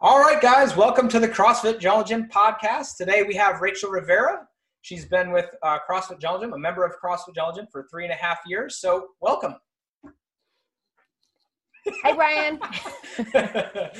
[0.00, 2.96] All right, guys, welcome to the CrossFit Jungle Gym podcast.
[2.96, 4.46] Today we have Rachel Rivera.
[4.82, 8.04] She's been with uh, CrossFit Jungle Gym, a member of CrossFit Jungle Gym for three
[8.04, 8.78] and a half years.
[8.78, 9.56] So, welcome.
[12.04, 12.60] Hi, Brian.
[13.32, 13.90] How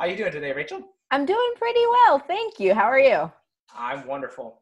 [0.00, 0.82] are you doing today, Rachel?
[1.10, 2.74] I'm doing pretty well, thank you.
[2.74, 3.32] How are you?
[3.74, 4.60] I'm wonderful.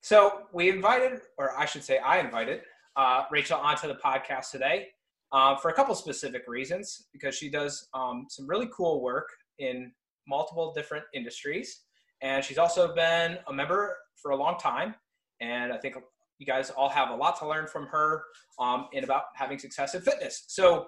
[0.00, 2.62] So we invited, or I should say, I invited
[2.96, 4.88] uh, Rachel onto the podcast today
[5.30, 7.06] uh, for a couple specific reasons.
[7.12, 9.28] Because she does um, some really cool work
[9.62, 9.92] in
[10.26, 11.80] multiple different industries.
[12.20, 14.94] And she's also been a member for a long time.
[15.40, 15.96] And I think
[16.38, 18.22] you guys all have a lot to learn from her
[18.58, 20.44] um, in about having success in fitness.
[20.48, 20.86] So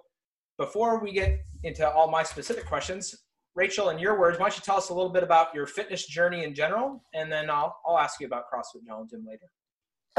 [0.59, 3.15] before we get into all my specific questions,
[3.57, 6.07] Rachel, in your words, why don't you tell us a little bit about your fitness
[6.07, 9.47] journey in general, and then I'll, I'll ask you about CrossFit Gym later.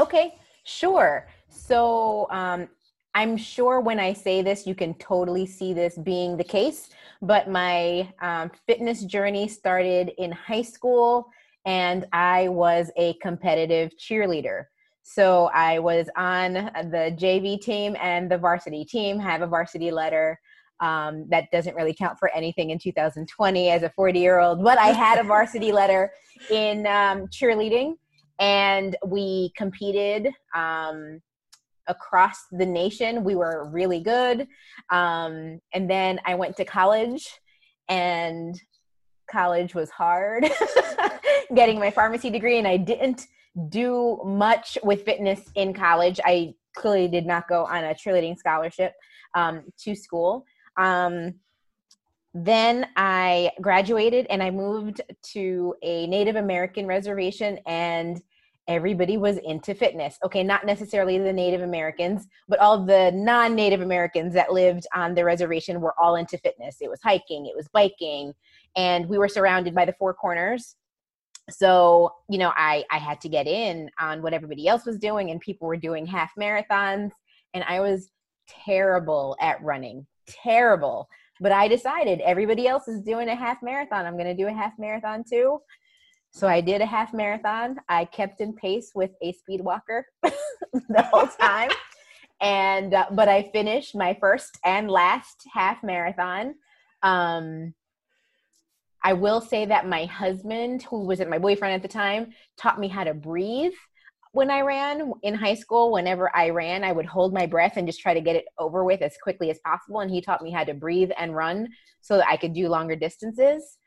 [0.00, 0.34] Okay,
[0.64, 1.28] sure.
[1.48, 2.68] So um,
[3.16, 6.90] I'm sure when I say this, you can totally see this being the case.
[7.22, 11.30] But my um, fitness journey started in high school,
[11.64, 14.64] and I was a competitive cheerleader.
[15.02, 20.38] So I was on the JV team and the varsity team, have a varsity letter.
[20.80, 24.76] Um, that doesn't really count for anything in 2020 as a 40 year old, but
[24.76, 26.10] I had a varsity letter
[26.50, 27.94] in um, cheerleading
[28.38, 31.22] and we competed um,
[31.88, 33.24] across the nation.
[33.24, 34.48] We were really good.
[34.90, 37.28] Um, and then I went to college,
[37.88, 38.60] and
[39.30, 40.46] college was hard
[41.54, 43.26] getting my pharmacy degree, and I didn't
[43.68, 46.20] do much with fitness in college.
[46.24, 48.92] I clearly did not go on a cheerleading scholarship
[49.34, 50.44] um, to school.
[50.78, 51.34] Um,
[52.34, 55.00] then I graduated and I moved
[55.32, 58.20] to a Native American reservation and
[58.68, 60.18] everybody was into fitness.
[60.24, 65.14] Okay, not necessarily the Native Americans, but all the non Native Americans that lived on
[65.14, 66.76] the reservation were all into fitness.
[66.80, 68.34] It was hiking, it was biking,
[68.76, 70.76] and we were surrounded by the four corners.
[71.48, 75.30] So, you know, I, I had to get in on what everybody else was doing,
[75.30, 77.12] and people were doing half marathons,
[77.54, 78.10] and I was
[78.48, 81.08] terrible at running, terrible.
[81.40, 84.06] But I decided everybody else is doing a half marathon.
[84.06, 85.60] I'm going to do a half marathon too.
[86.36, 87.78] So I did a half marathon.
[87.88, 91.70] I kept in pace with a speed walker the whole time.
[92.42, 96.56] and uh, but I finished my first and last half marathon.
[97.02, 97.72] Um,
[99.02, 102.88] I will say that my husband, who wasn't my boyfriend at the time, taught me
[102.88, 103.72] how to breathe
[104.32, 105.90] when I ran in high school.
[105.90, 108.84] Whenever I ran, I would hold my breath and just try to get it over
[108.84, 110.00] with as quickly as possible.
[110.00, 111.70] And he taught me how to breathe and run
[112.02, 113.78] so that I could do longer distances.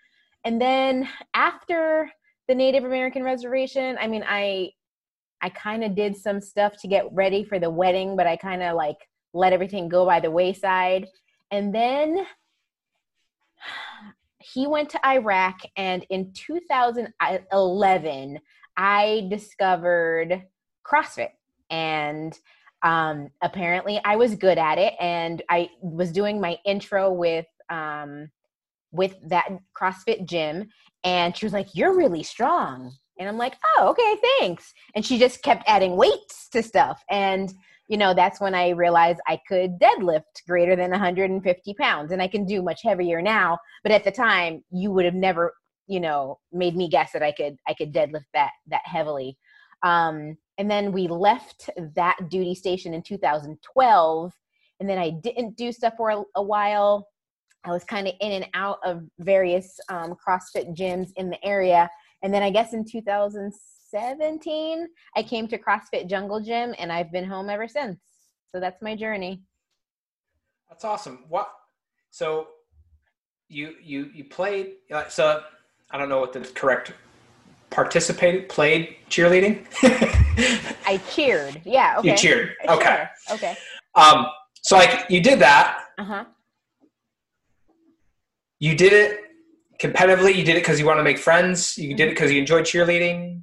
[0.45, 2.09] And then after
[2.49, 3.97] the Native American reservation.
[4.01, 4.71] I mean, I
[5.41, 8.61] I kind of did some stuff to get ready for the wedding, but I kind
[8.61, 8.97] of like
[9.33, 11.07] let everything go by the wayside.
[11.51, 12.25] And then
[14.39, 18.39] he went to Iraq, and in 2011,
[18.75, 20.43] I discovered
[20.83, 21.29] CrossFit.
[21.69, 22.37] And
[22.81, 28.31] um, apparently, I was good at it, and I was doing my intro with um,
[28.91, 30.69] with that CrossFit gym
[31.03, 32.91] and she was like, You're really strong.
[33.19, 34.73] And I'm like, Oh, okay, thanks.
[34.95, 37.01] And she just kept adding weights to stuff.
[37.09, 37.53] And,
[37.87, 42.11] you know, that's when I realized I could deadlift greater than 150 pounds.
[42.11, 43.57] And I can do much heavier now.
[43.83, 45.53] But at the time, you would have never,
[45.87, 49.37] you know, made me guess that I could I could deadlift that that heavily.
[49.81, 54.33] Um, and then we left that duty station in 2012.
[54.81, 57.07] And then I didn't do stuff for a, a while
[57.65, 61.89] I was kind of in and out of various um, CrossFit gyms in the area.
[62.23, 67.25] And then I guess in 2017, I came to CrossFit Jungle Gym and I've been
[67.25, 67.99] home ever since.
[68.51, 69.43] So that's my journey.
[70.69, 71.25] That's awesome.
[71.27, 71.51] What?
[72.11, 72.47] So
[73.47, 74.73] you you you played.
[74.91, 75.43] Uh, so
[75.91, 76.93] I don't know what the correct
[77.69, 79.65] participated played cheerleading.
[80.85, 81.61] I cheered.
[81.65, 81.97] Yeah.
[81.99, 82.11] Okay.
[82.11, 82.55] You cheered.
[82.67, 83.05] Okay.
[83.27, 83.35] Sure.
[83.35, 83.57] Okay.
[83.95, 84.27] Um.
[84.61, 85.85] So like you did that.
[85.97, 86.25] Uh huh
[88.59, 89.19] you did it
[89.81, 90.35] competitively.
[90.35, 91.77] You did it because you want to make friends.
[91.77, 93.41] You did it because you enjoyed cheerleading.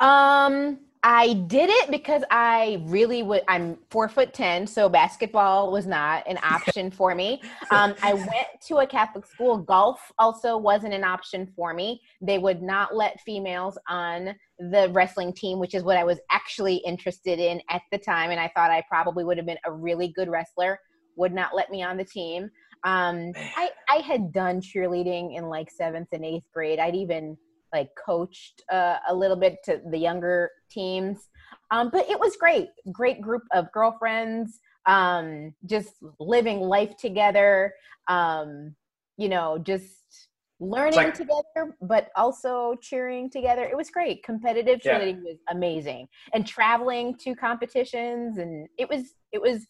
[0.00, 5.84] Um i did it because i really would i'm four foot ten so basketball was
[5.84, 7.42] not an option for me.
[7.70, 9.58] Um, i went to a catholic school.
[9.58, 12.00] Golf also wasn't an option for me.
[12.20, 14.34] They would not let females on
[14.70, 18.38] the wrestling team which is what i was actually interested in at the time and
[18.38, 20.78] i thought i probably would have been a really good wrestler.
[21.16, 22.48] Would not let me on the team
[22.84, 26.78] um, I I had done cheerleading in like seventh and eighth grade.
[26.78, 27.36] I'd even
[27.72, 31.28] like coached uh, a little bit to the younger teams,
[31.70, 32.68] um, but it was great.
[32.92, 37.72] Great group of girlfriends, um, just living life together.
[38.08, 38.74] Um,
[39.16, 43.64] you know, just learning like, together, but also cheering together.
[43.64, 44.24] It was great.
[44.24, 44.98] Competitive yeah.
[44.98, 49.66] cheerleading was amazing, and traveling to competitions, and it was it was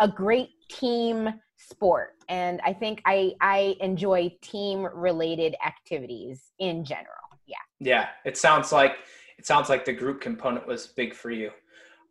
[0.00, 2.14] a great team sport.
[2.28, 7.08] And I think I I enjoy team related activities in general.
[7.46, 7.56] Yeah.
[7.80, 8.96] Yeah, it sounds like
[9.38, 11.50] it sounds like the group component was big for you.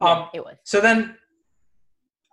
[0.01, 0.57] Yeah, um, it was.
[0.63, 1.17] So then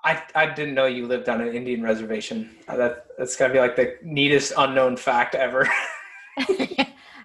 [0.02, 2.56] I, I didn't know you lived on an Indian reservation.
[2.68, 5.68] Uh, that that's gotta be like the neatest unknown fact ever.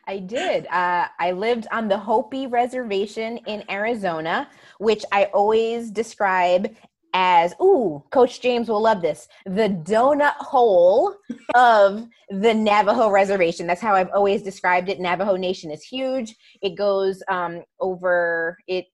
[0.08, 0.68] I did.
[0.68, 4.48] Uh, I lived on the Hopi Reservation in Arizona,
[4.78, 6.76] which I always describe
[7.18, 11.16] as, ooh, Coach James will love this, the donut hole
[11.56, 13.66] of the Navajo Reservation.
[13.66, 15.00] That's how I've always described it.
[15.00, 16.36] Navajo Nation is huge.
[16.62, 18.88] It goes um, over, it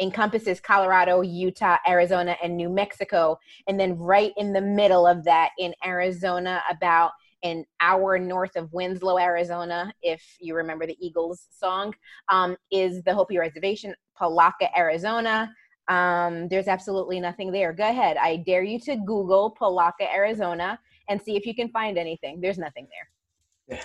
[0.00, 3.38] encompasses Colorado, Utah, Arizona, and New Mexico.
[3.68, 7.12] And then right in the middle of that, in Arizona, about
[7.44, 11.94] an hour north of Winslow, Arizona, if you remember the Eagles song,
[12.28, 15.48] um, is the Hopi Reservation, Polacca, Arizona.
[15.88, 17.72] Um, there's absolutely nothing there.
[17.72, 18.16] Go ahead.
[18.18, 22.40] I dare you to Google Polacca, Arizona, and see if you can find anything.
[22.40, 23.78] There's nothing there.
[23.78, 23.84] Yeah.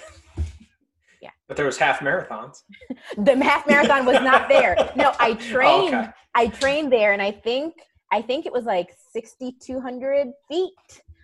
[1.22, 1.30] Yeah.
[1.48, 2.64] But there was half marathons.
[3.18, 4.76] the half marathon was not there.
[4.96, 5.96] No, I trained.
[5.96, 6.10] Oh, okay.
[6.36, 7.76] I trained there, and I think
[8.12, 10.72] I think it was like 6,200 feet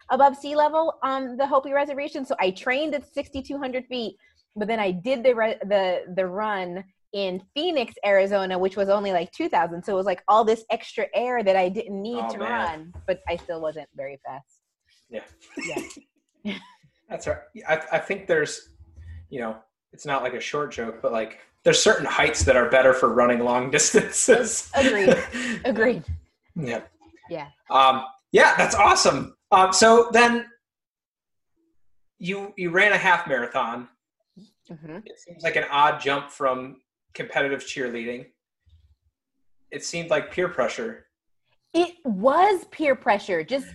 [0.10, 2.26] above sea level on the Hopi Reservation.
[2.26, 4.16] So I trained at 6,200 feet,
[4.56, 6.84] but then I did the re- the the run
[7.14, 9.84] in Phoenix, Arizona, which was only like 2,000.
[9.84, 12.50] So it was like all this extra air that I didn't need oh, to man.
[12.52, 14.62] run, but I still wasn't very fast.
[15.10, 15.24] Yeah.
[16.44, 16.58] Yeah.
[17.10, 17.38] That's right.
[17.68, 18.70] I, I think there's,
[19.30, 19.58] you know,
[19.92, 23.14] it's not like a short joke, but like there's certain heights that are better for
[23.14, 24.70] running long distances.
[24.76, 25.18] Agreed.
[25.66, 26.04] Agreed.
[26.56, 26.82] Yeah.
[27.30, 27.48] Yeah.
[27.70, 29.36] Um, yeah, that's awesome.
[29.52, 30.46] Um, so then
[32.20, 33.88] you you ran a half marathon.
[34.70, 34.98] Mm-hmm.
[35.06, 36.78] It seems like an odd jump from
[37.14, 38.28] competitive cheerleading.
[39.72, 41.06] It seemed like peer pressure.
[41.74, 43.44] It was peer pressure.
[43.44, 43.68] Just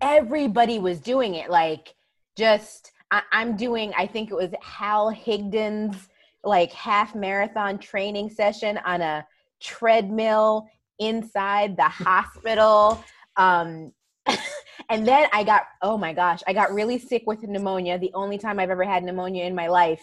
[0.00, 1.50] everybody was doing it.
[1.50, 1.94] Like
[2.36, 3.92] just I, am doing.
[3.96, 6.08] I think it was Hal Higdon's
[6.44, 9.26] like half marathon training session on a
[9.60, 13.02] treadmill inside the hospital.
[13.36, 13.92] Um,
[14.88, 17.98] and then I got, oh my gosh, I got really sick with pneumonia.
[17.98, 20.02] The only time I've ever had pneumonia in my life,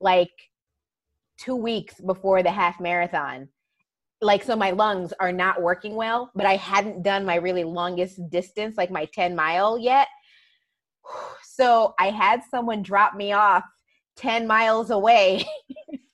[0.00, 0.30] like
[1.40, 3.48] two weeks before the half marathon.
[4.20, 8.20] Like, so my lungs are not working well, but I hadn't done my really longest
[8.28, 10.08] distance, like my 10 mile yet.
[11.42, 13.64] So I had someone drop me off
[14.16, 15.44] 10 miles away.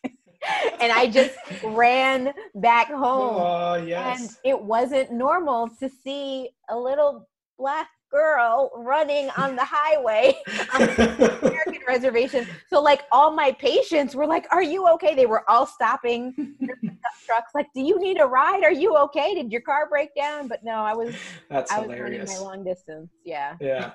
[0.81, 3.37] and I just ran back home.
[3.39, 4.21] Oh, yes.
[4.21, 10.35] And it wasn't normal to see a little black girl running on the highway
[11.67, 12.47] American reservation.
[12.69, 16.35] So like all my patients were like, "Are you okay?" They were all stopping
[17.27, 18.65] trucks like, "Do you need a ride?
[18.65, 19.35] Are you okay?
[19.35, 21.15] Did your car break down?" But no, I was
[21.49, 22.21] That's I hilarious.
[22.21, 23.11] was running my long distance.
[23.25, 23.57] Yeah.
[23.61, 23.93] Yeah.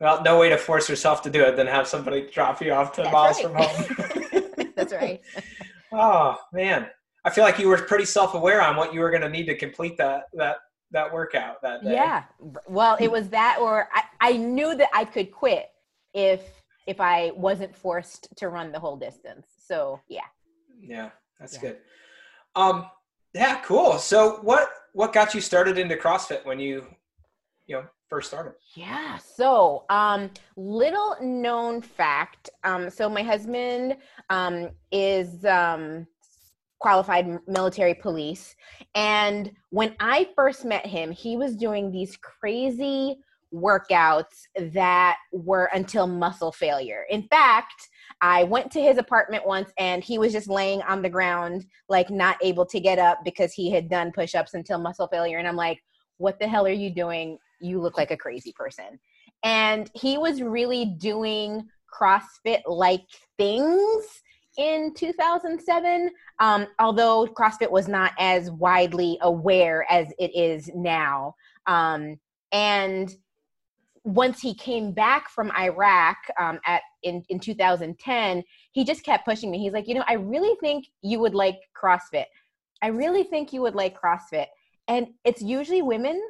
[0.00, 2.94] Well, no way to force yourself to do it than have somebody drop you off
[2.94, 3.80] 10 That's miles right.
[4.30, 4.72] from home.
[4.76, 5.20] That's right.
[5.92, 6.88] oh, man.
[7.24, 9.56] I feel like you were pretty self-aware on what you were going to need to
[9.56, 10.56] complete that that
[10.90, 11.92] that workout that day.
[11.92, 12.24] Yeah.
[12.68, 15.66] Well, it was that or I, I knew that I could quit
[16.14, 16.42] if
[16.86, 19.46] if I wasn't forced to run the whole distance.
[19.66, 20.20] So, yeah.
[20.80, 21.60] Yeah, that's yeah.
[21.60, 21.76] good.
[22.56, 22.86] Um
[23.34, 23.98] yeah, cool.
[23.98, 26.86] So what what got you started into CrossFit when you
[27.66, 28.52] you know first started?
[28.76, 29.18] Yeah.
[29.18, 32.50] So, um, little known fact.
[32.62, 33.96] Um, so my husband
[34.30, 36.06] um, is um,
[36.78, 38.54] qualified military police.
[38.94, 43.18] And when I first met him, he was doing these crazy
[43.54, 47.04] workouts that were until muscle failure.
[47.08, 47.88] In fact,
[48.20, 52.10] I went to his apartment once and he was just laying on the ground, like
[52.10, 55.38] not able to get up because he had done push ups until muscle failure.
[55.38, 55.80] And I'm like,
[56.18, 57.38] what the hell are you doing?
[57.60, 58.98] You look like a crazy person.
[59.44, 63.04] And he was really doing CrossFit like
[63.36, 64.04] things
[64.56, 71.34] in 2007, um, although CrossFit was not as widely aware as it is now.
[71.66, 72.18] Um,
[72.52, 73.14] and
[74.04, 78.42] once he came back from Iraq um, at in, in 2010,
[78.72, 79.58] he just kept pushing me.
[79.58, 82.26] He's like, you know, I really think you would like CrossFit.
[82.82, 84.46] I really think you would like CrossFit.
[84.88, 86.20] And it's usually women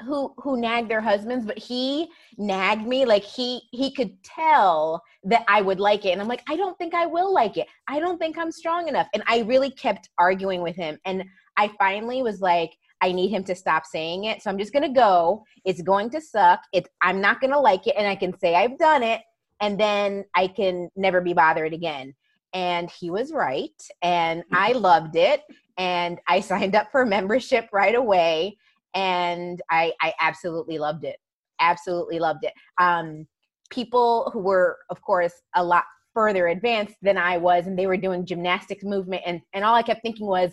[0.00, 5.44] who who nag their husbands but he nagged me like he he could tell that
[5.46, 8.00] i would like it and i'm like i don't think i will like it i
[8.00, 11.22] don't think i'm strong enough and i really kept arguing with him and
[11.56, 14.92] i finally was like i need him to stop saying it so i'm just gonna
[14.92, 18.54] go it's going to suck it's i'm not gonna like it and i can say
[18.54, 19.20] i've done it
[19.60, 22.14] and then I can never be bothered again.
[22.52, 23.72] And he was right.
[24.02, 25.42] And I loved it.
[25.78, 28.58] And I signed up for membership right away.
[28.94, 31.16] And I, I absolutely loved it.
[31.60, 32.52] Absolutely loved it.
[32.78, 33.26] Um,
[33.70, 37.96] people who were, of course, a lot further advanced than I was, and they were
[37.96, 39.22] doing gymnastics movement.
[39.26, 40.52] And, and all I kept thinking was,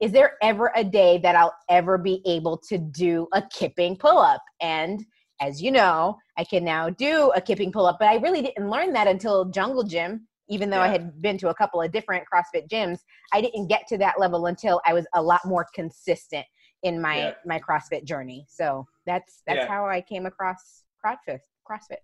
[0.00, 4.18] is there ever a day that I'll ever be able to do a kipping pull
[4.18, 4.42] up?
[4.60, 5.04] And
[5.40, 8.70] as you know, I can now do a kipping pull up, but I really didn't
[8.70, 10.26] learn that until Jungle Gym.
[10.48, 10.82] Even though yeah.
[10.84, 12.98] I had been to a couple of different CrossFit gyms,
[13.32, 16.44] I didn't get to that level until I was a lot more consistent
[16.82, 17.34] in my yeah.
[17.46, 18.44] my CrossFit journey.
[18.48, 19.68] So that's that's yeah.
[19.68, 21.38] how I came across CrossFit.
[21.68, 21.98] CrossFit.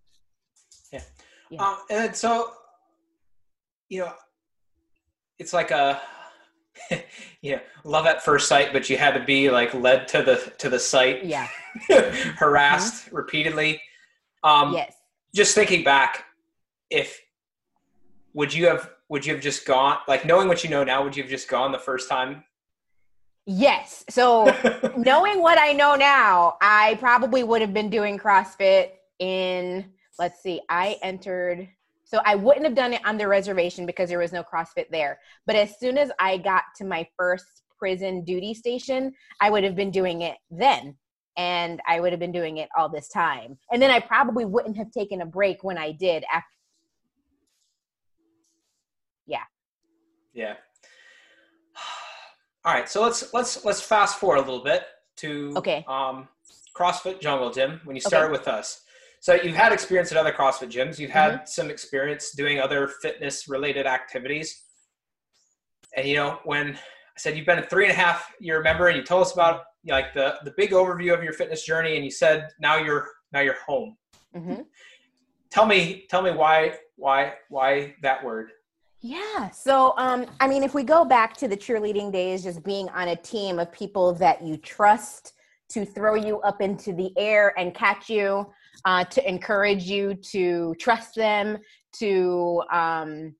[0.92, 1.00] Yeah.
[1.50, 1.62] yeah.
[1.62, 2.52] Um, and so,
[3.88, 4.12] you know,
[5.38, 6.00] it's like a
[7.42, 10.68] yeah, love at first sight, but you had to be like led to the to
[10.68, 11.24] the site.
[11.24, 11.48] Yeah.
[11.88, 13.16] harassed mm-hmm.
[13.16, 13.80] repeatedly.
[14.42, 14.94] Um, yes.
[15.34, 16.24] Just thinking back,
[16.90, 17.20] if
[18.34, 21.02] would you have would you have just gone like knowing what you know now?
[21.02, 22.44] Would you have just gone the first time?
[23.46, 24.04] Yes.
[24.10, 24.44] So
[24.96, 29.86] knowing what I know now, I probably would have been doing CrossFit in.
[30.18, 30.60] Let's see.
[30.68, 31.68] I entered
[32.08, 35.20] so I wouldn't have done it on the reservation because there was no CrossFit there.
[35.46, 37.44] But as soon as I got to my first
[37.78, 39.12] prison duty station,
[39.42, 40.96] I would have been doing it then.
[41.36, 43.58] And I would have been doing it all this time.
[43.70, 46.48] And then I probably wouldn't have taken a break when I did after.
[49.26, 49.44] Yeah.
[50.32, 50.54] Yeah.
[52.64, 54.82] All right, so let's let's let's fast forward a little bit
[55.18, 55.84] to okay.
[55.86, 56.26] um,
[56.74, 58.32] CrossFit Jungle Gym when you started okay.
[58.32, 58.82] with us.
[59.20, 60.98] So you've had experience at other CrossFit gyms.
[60.98, 61.46] You've had mm-hmm.
[61.46, 64.64] some experience doing other fitness related activities.
[65.96, 66.78] And you know, when I
[67.18, 69.62] said you've been a three and a half year member and you told us about
[69.82, 72.76] you know, like the, the big overview of your fitness journey and you said now
[72.76, 73.96] you're now you're home.
[74.36, 74.62] Mm-hmm.
[75.50, 78.50] Tell me tell me why why why that word?
[79.00, 79.50] Yeah.
[79.50, 83.08] So, um, I mean, if we go back to the cheerleading days, just being on
[83.08, 85.34] a team of people that you trust
[85.70, 88.46] to throw you up into the air and catch you,
[88.88, 91.58] uh, to encourage you to trust them,
[91.92, 93.34] to um,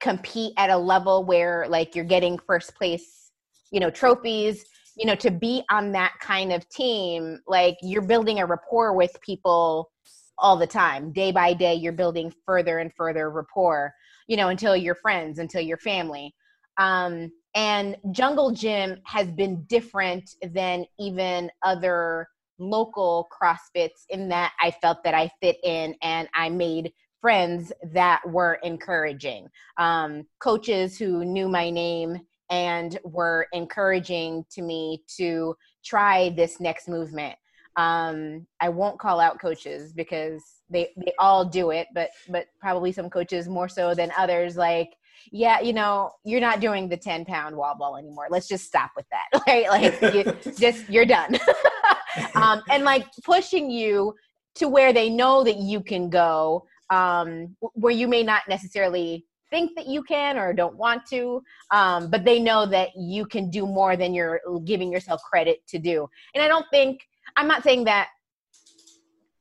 [0.00, 3.30] compete at a level where like you're getting first place,
[3.70, 4.64] you know, trophies.
[4.96, 9.16] You know, to be on that kind of team, like you're building a rapport with
[9.22, 9.90] people
[10.36, 11.74] all the time, day by day.
[11.74, 13.94] You're building further and further rapport.
[14.26, 16.34] You know, until you're friends, until you're family.
[16.78, 22.26] Um, and Jungle Gym has been different than even other
[22.60, 28.20] local CrossFits in that I felt that I fit in and I made friends that
[28.26, 29.48] were encouraging.
[29.76, 32.18] Um, coaches who knew my name
[32.50, 37.36] and were encouraging to me to try this next movement.
[37.76, 42.92] Um, I won't call out coaches because they, they all do it, but but probably
[42.92, 44.56] some coaches more so than others.
[44.56, 44.90] Like,
[45.30, 48.26] yeah, you know, you're not doing the 10 pound wall ball anymore.
[48.30, 49.42] Let's just stop with that.
[49.46, 49.68] Right?
[49.68, 51.38] Like, you, just you're done.
[52.34, 54.14] um, and like pushing you
[54.56, 59.74] to where they know that you can go, um, where you may not necessarily think
[59.76, 63.66] that you can or don't want to, um, but they know that you can do
[63.66, 66.08] more than you're giving yourself credit to do.
[66.34, 67.00] And I don't think,
[67.36, 68.08] I'm not saying that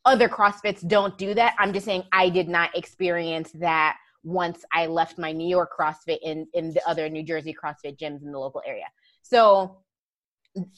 [0.06, 1.56] other CrossFits don't do that.
[1.60, 6.20] I'm just saying I did not experience that once I left my New York CrossFit
[6.22, 8.86] in, in the other New Jersey CrossFit gyms in the local area.
[9.22, 9.80] So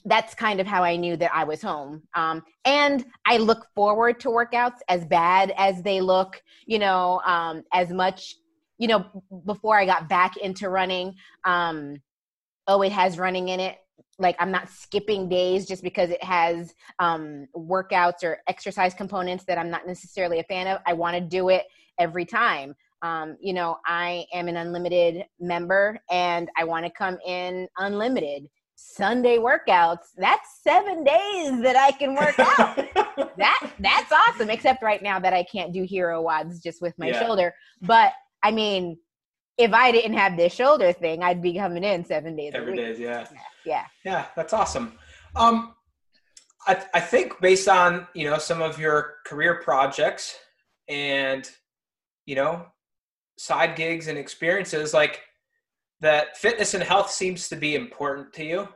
[0.05, 2.03] that's kind of how I knew that I was home.
[2.13, 7.63] Um, and I look forward to workouts as bad as they look, you know, um,
[7.73, 8.35] as much,
[8.77, 9.05] you know,
[9.45, 11.15] before I got back into running.
[11.45, 12.01] Um,
[12.67, 13.77] oh, it has running in it.
[14.19, 19.57] Like I'm not skipping days just because it has um, workouts or exercise components that
[19.57, 20.79] I'm not necessarily a fan of.
[20.85, 21.63] I want to do it
[21.97, 22.75] every time.
[23.01, 28.47] Um, you know, I am an unlimited member and I want to come in unlimited
[28.81, 32.75] Sunday workouts, that's seven days that I can work out.
[33.37, 34.49] that that's awesome.
[34.49, 37.19] Except right now that I can't do hero WODs just with my yeah.
[37.21, 37.53] shoulder.
[37.81, 38.97] But I mean,
[39.57, 42.53] if I didn't have this shoulder thing, I'd be coming in seven days.
[42.55, 43.27] Every day, yeah.
[43.65, 43.85] yeah.
[44.03, 44.97] Yeah, that's awesome.
[45.35, 45.75] Um,
[46.67, 50.35] I, I think based on you know some of your career projects
[50.89, 51.49] and
[52.25, 52.65] you know
[53.41, 55.21] side gigs and experiences, like
[55.99, 58.67] that fitness and health seems to be important to you?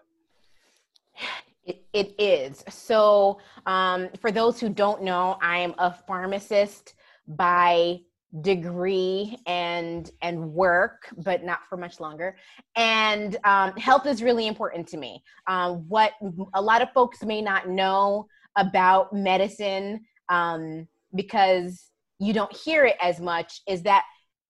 [1.65, 2.63] It, it is.
[2.69, 6.93] So, um, for those who don't know, I am a pharmacist
[7.27, 7.99] by
[8.41, 12.35] degree and and work but not for much longer
[12.75, 16.11] and um, health is really important to me um, what
[16.53, 22.97] a lot of folks may not know about medicine um, because you don't hear it
[23.01, 24.03] as much is that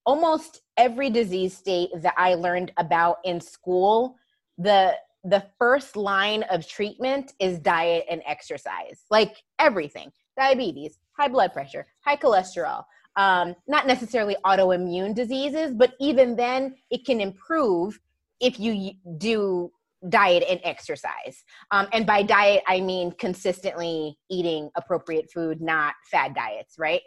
[0.06, 4.16] almost every disease state that I learned about in school,
[4.58, 4.96] the
[5.28, 9.06] the first line of treatment is diet and exercise.
[9.10, 10.12] Like everything.
[10.38, 12.84] Diabetes, high blood pressure, high cholesterol,
[13.16, 18.00] um, not necessarily autoimmune diseases, but even then, it can improve
[18.40, 19.72] if you do
[20.10, 21.44] diet and exercise.
[21.72, 27.02] Um, and by diet, I mean consistently eating appropriate food, not fad diets, right?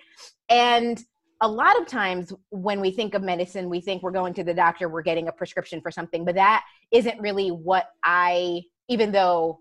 [0.48, 1.00] And
[1.40, 4.54] a lot of times when we think of medicine, we think we're going to the
[4.54, 9.60] doctor, we're getting a prescription for something, but that isn't really what I, even though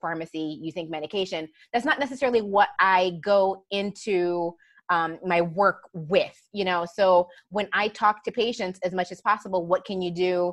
[0.00, 4.54] pharmacy, you think medication, that's not necessarily what I go into
[4.90, 6.84] um, my work with, you know.
[6.92, 10.52] So when I talk to patients as much as possible, what can you do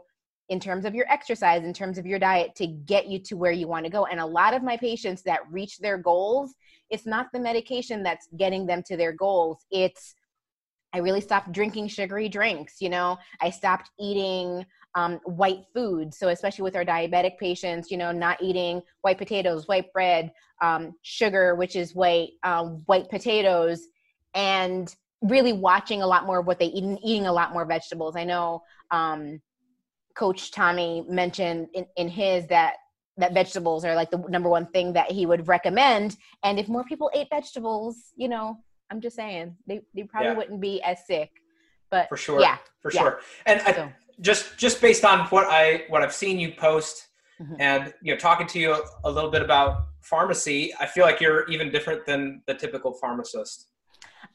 [0.50, 3.52] in terms of your exercise, in terms of your diet to get you to where
[3.52, 4.06] you want to go?
[4.06, 6.54] And a lot of my patients that reach their goals,
[6.90, 9.66] it's not the medication that's getting them to their goals.
[9.72, 10.16] It's
[10.94, 12.82] I really stopped drinking sugary drinks.
[12.82, 14.66] You know, I stopped eating
[14.96, 16.18] um, white foods.
[16.18, 20.32] So, especially with our diabetic patients, you know, not eating white potatoes, white bread,
[20.62, 23.88] um, sugar, which is white, um, white potatoes,
[24.34, 27.66] and really watching a lot more of what they eat and eating a lot more
[27.66, 28.16] vegetables.
[28.16, 29.42] I know um,
[30.16, 32.76] Coach Tommy mentioned in, in his that
[33.18, 36.16] that vegetables are like the number one thing that he would recommend.
[36.44, 38.58] And if more people ate vegetables, you know,
[38.92, 40.38] I'm just saying they, they probably yeah.
[40.38, 41.32] wouldn't be as sick.
[41.90, 43.02] But for sure, yeah, for yeah.
[43.02, 43.20] sure.
[43.46, 43.68] And so.
[43.68, 47.08] I, just just based on what I what I've seen you post,
[47.42, 47.56] mm-hmm.
[47.60, 51.20] and you know, talking to you a, a little bit about pharmacy, I feel like
[51.20, 53.69] you're even different than the typical pharmacist.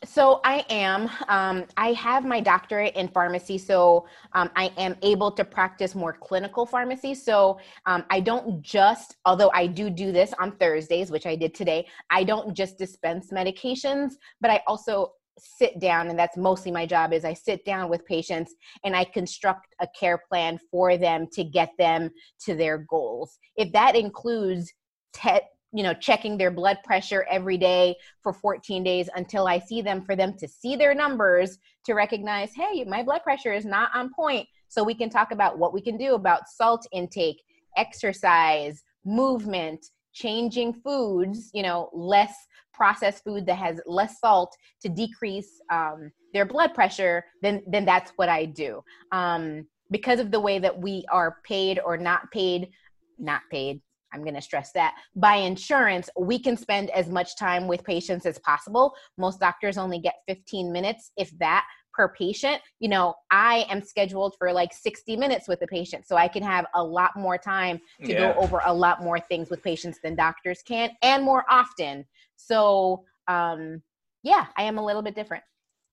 [0.05, 1.11] So I am.
[1.29, 6.13] Um, I have my doctorate in pharmacy, so um, I am able to practice more
[6.13, 7.15] clinical pharmacy.
[7.15, 11.55] So um, I don't just, although I do do this on Thursdays, which I did
[11.55, 11.87] today.
[12.11, 17.13] I don't just dispense medications, but I also sit down and that's mostly my job
[17.13, 21.43] is i sit down with patients and i construct a care plan for them to
[21.43, 24.73] get them to their goals if that includes
[25.13, 25.41] te-
[25.75, 30.01] you know checking their blood pressure every day for 14 days until i see them
[30.01, 34.13] for them to see their numbers to recognize hey my blood pressure is not on
[34.15, 34.49] point.
[34.69, 37.43] So we can talk about what we can do about salt intake
[37.77, 42.35] exercise movement changing foods you know less
[42.73, 48.13] processed food that has less salt to decrease um, their blood pressure then then that's
[48.17, 48.83] what i do.
[49.13, 52.71] Um, because of the way that we are paid or not paid
[53.19, 53.81] not paid
[54.15, 58.25] I'm going to stress that by insurance, we can spend as much time with patients
[58.25, 58.95] as possible.
[59.19, 62.61] Most doctors only get 15 minutes, if that, per patient.
[62.81, 66.43] You know, I am scheduled for like 60 minutes with the patient, so I can
[66.43, 68.33] have a lot more time to yeah.
[68.33, 72.05] go over a lot more things with patients than doctors can and more often.
[72.37, 73.83] So, um,
[74.23, 75.45] yeah, I am a little bit different.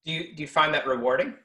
[0.05, 1.35] Do you, do you find that rewarding?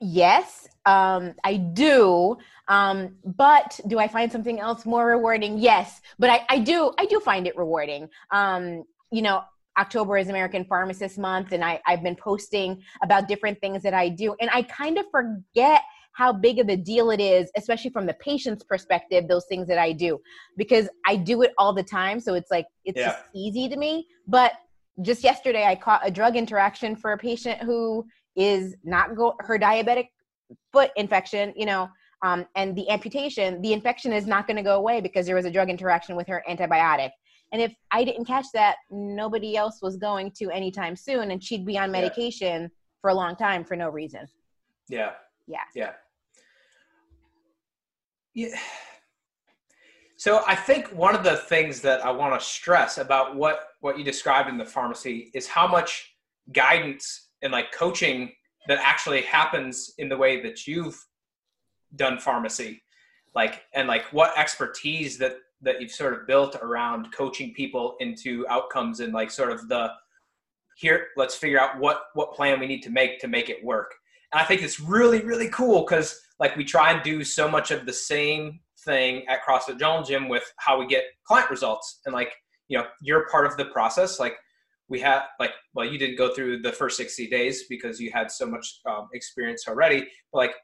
[0.00, 2.36] Yes, um, I do.
[2.68, 5.58] Um, but do I find something else more rewarding?
[5.58, 8.08] Yes, but I, I do I do find it rewarding.
[8.30, 9.42] Um, you know,
[9.76, 14.08] October is American Pharmacist Month, and I, I've been posting about different things that I
[14.08, 15.82] do, and I kind of forget
[16.12, 19.78] how big of a deal it is, especially from the patient's perspective, those things that
[19.78, 20.20] I do,
[20.56, 22.18] because I do it all the time.
[22.18, 23.12] So it's like it's yeah.
[23.12, 24.06] just easy to me.
[24.26, 24.52] But
[25.00, 28.04] just yesterday, I caught a drug interaction for a patient who
[28.38, 30.08] is not go her diabetic
[30.72, 31.88] foot infection, you know,
[32.22, 35.44] um, and the amputation, the infection is not going to go away because there was
[35.44, 37.10] a drug interaction with her antibiotic.
[37.52, 41.64] And if I didn't catch that, nobody else was going to anytime soon, and she'd
[41.64, 42.68] be on medication yeah.
[43.00, 44.26] for a long time for no reason.
[44.88, 45.12] Yeah.
[45.46, 45.58] Yeah.
[45.74, 45.92] Yeah.
[48.34, 48.58] Yeah.
[50.16, 53.96] So I think one of the things that I want to stress about what what
[53.96, 56.16] you described in the pharmacy is how much
[56.52, 58.30] guidance and like coaching
[58.66, 60.98] that actually happens in the way that you've
[61.96, 62.82] done pharmacy
[63.34, 68.46] like and like what expertise that that you've sort of built around coaching people into
[68.48, 69.90] outcomes and like sort of the
[70.76, 73.94] here let's figure out what what plan we need to make to make it work.
[74.32, 77.70] And i think it's really really cool because like we try and do so much
[77.70, 82.14] of the same thing at crossfit jungle gym with how we get client results and
[82.14, 82.32] like
[82.68, 84.36] you know you're part of the process like
[84.88, 88.30] we had like well you didn't go through the first 60 days because you had
[88.30, 90.54] so much um, experience already but like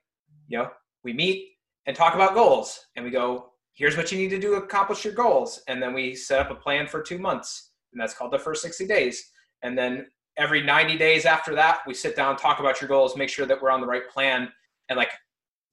[0.49, 0.69] you know
[1.03, 1.49] we meet
[1.87, 5.05] and talk about goals and we go here's what you need to do to accomplish
[5.05, 5.61] your goals.
[5.69, 8.63] And then we set up a plan for two months and that's called the first
[8.63, 9.31] 60 days.
[9.63, 10.07] And then
[10.37, 13.61] every 90 days after that we sit down talk about your goals make sure that
[13.61, 14.49] we're on the right plan.
[14.89, 15.11] And like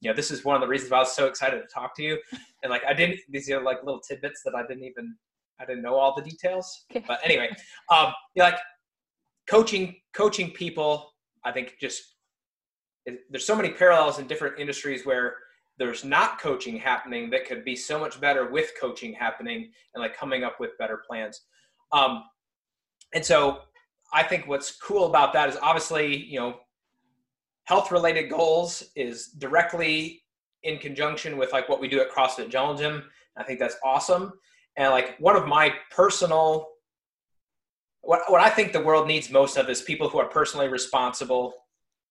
[0.02, 1.96] you know this is one of the reasons why i was so excited to talk
[1.96, 2.20] to you.
[2.64, 5.16] And like i didn't these are like little tidbits that i didn't even
[5.62, 6.86] I didn't know all the details.
[6.89, 7.04] Okay.
[7.08, 7.50] But anyway,
[7.89, 8.60] um, you're like,
[9.47, 11.12] coaching coaching people,
[11.43, 12.02] I think just
[13.06, 15.36] there's so many parallels in different industries where
[15.78, 20.15] there's not coaching happening that could be so much better with coaching happening and like
[20.15, 21.41] coming up with better plans.
[21.91, 22.24] Um,
[23.13, 23.62] and so
[24.13, 26.60] I think what's cool about that is obviously, you know,
[27.63, 30.21] health related goals is directly
[30.63, 33.04] in conjunction with like what we do at CrossFit Jungle Gym.
[33.38, 34.34] I think that's awesome.
[34.77, 36.67] And like one of my personal
[38.01, 41.53] what what I think the world needs most of is people who are personally responsible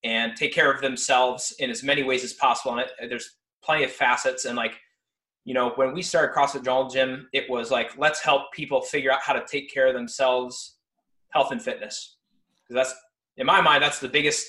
[0.04, 2.72] and take care of themselves in as many ways as possible.
[2.72, 4.78] And it, there's plenty of facets and like
[5.44, 9.12] you know when we started CrossFit Jungle Gym, it was like let's help people figure
[9.12, 10.76] out how to take care of themselves,
[11.30, 12.16] health and fitness.
[12.62, 13.00] Because that's
[13.36, 14.46] in my mind that's the biggest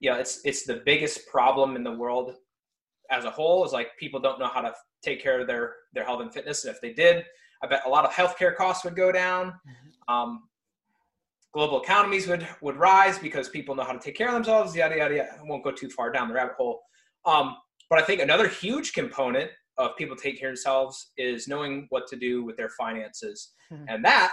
[0.00, 2.34] you know it's it's the biggest problem in the world
[3.10, 6.04] as a whole is like people don't know how to take care of their their
[6.04, 7.24] health and fitness and if they did
[7.62, 10.14] i bet a lot of healthcare costs would go down mm-hmm.
[10.14, 10.42] um,
[11.52, 14.96] global economies would would rise because people know how to take care of themselves yada
[14.96, 16.80] yada yada i won't go too far down the rabbit hole
[17.26, 17.56] um,
[17.90, 22.06] but i think another huge component of people taking care of themselves is knowing what
[22.06, 23.84] to do with their finances mm-hmm.
[23.88, 24.32] and that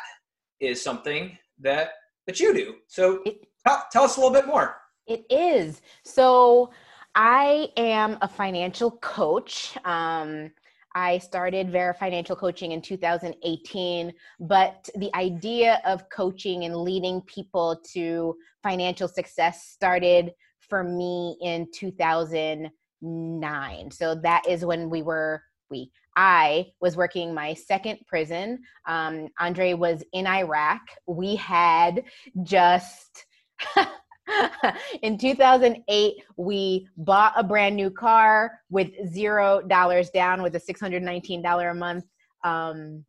[0.59, 1.91] is something that
[2.27, 4.75] that you do so it, tell, tell us a little bit more
[5.07, 5.81] it is.
[6.05, 6.71] So
[7.15, 9.77] I am a financial coach.
[9.85, 10.51] Um,
[10.95, 17.79] I started Vera Financial Coaching in 2018, but the idea of coaching and leading people
[17.93, 23.91] to financial success started for me in 2009.
[23.91, 28.59] So that is when we were, we, I was working my second prison.
[28.85, 30.81] Um, Andre was in Iraq.
[31.07, 32.03] We had
[32.43, 33.25] just
[35.01, 41.71] in 2008, we bought a brand new car with zero dollars down with a $619
[41.71, 42.05] a month
[42.43, 43.05] um,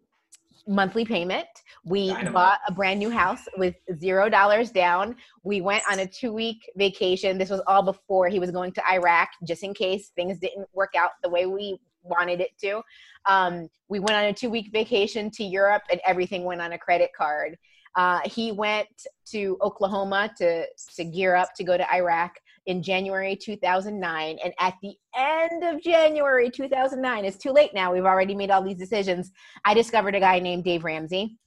[0.66, 1.46] monthly payment.
[1.84, 2.32] We Dynamite.
[2.32, 5.16] bought a brand new house with zero dollars down.
[5.42, 7.38] We went on a two week vacation.
[7.38, 10.92] This was all before he was going to Iraq, just in case things didn't work
[10.96, 12.82] out the way we wanted it to.
[13.26, 16.78] Um, we went on a two week vacation to Europe and everything went on a
[16.78, 17.56] credit card.
[17.96, 18.88] Uh, he went
[19.26, 24.38] to Oklahoma to, to gear up to go to Iraq in January 2009.
[24.42, 27.92] And at the end of January 2009, it's too late now.
[27.92, 29.30] We've already made all these decisions.
[29.64, 31.38] I discovered a guy named Dave Ramsey.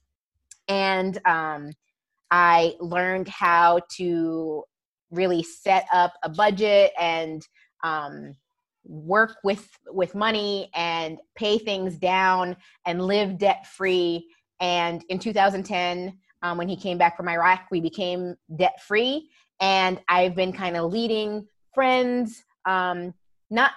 [0.68, 1.72] And um,
[2.30, 4.64] I learned how to
[5.10, 7.46] really set up a budget and
[7.82, 8.34] um,
[8.84, 12.56] work with with money and pay things down
[12.86, 14.28] and live debt free
[14.60, 19.28] and in 2010 um, when he came back from Iraq, we became debt free.
[19.60, 23.14] And I've been kind of leading friends, um,
[23.50, 23.72] not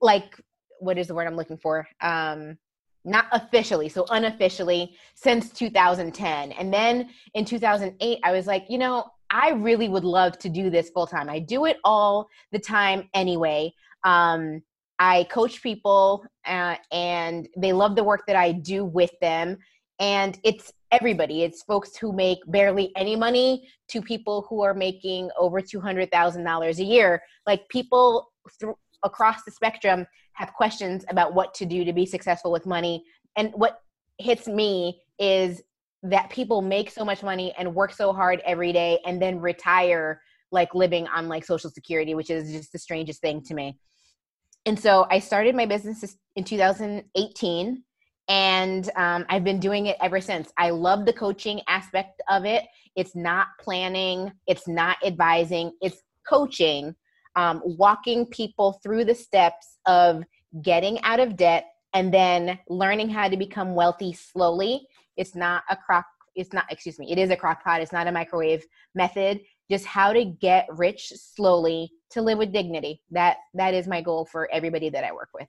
[0.00, 0.40] like,
[0.80, 1.86] what is the word I'm looking for?
[2.00, 2.58] Um,
[3.04, 6.52] not officially, so unofficially since 2010.
[6.52, 10.68] And then in 2008, I was like, you know, I really would love to do
[10.68, 11.30] this full time.
[11.30, 13.72] I do it all the time anyway.
[14.04, 14.62] Um,
[14.98, 19.56] I coach people uh, and they love the work that I do with them.
[20.00, 21.42] And it's everybody.
[21.42, 26.82] It's folks who make barely any money to people who are making over $200,000 a
[26.82, 27.22] year.
[27.46, 28.72] Like people th-
[29.04, 33.04] across the spectrum have questions about what to do to be successful with money.
[33.36, 33.82] And what
[34.18, 35.62] hits me is
[36.02, 40.22] that people make so much money and work so hard every day and then retire
[40.50, 43.78] like living on like social security, which is just the strangest thing to me.
[44.66, 47.82] And so I started my business in 2018
[48.28, 50.52] and um, I've been doing it ever since.
[50.56, 52.64] I love the coaching aspect of it.
[52.96, 56.94] It's not planning, it's not advising, it's coaching,
[57.36, 60.22] um, walking people through the steps of
[60.62, 64.86] getting out of debt and then learning how to become wealthy slowly.
[65.16, 66.06] It's not a crock,
[66.36, 69.40] it's not, excuse me, it is a crock pot, it's not a microwave method.
[69.70, 73.02] Just how to get rich slowly to live with dignity.
[73.12, 75.46] That that is my goal for everybody that I work with.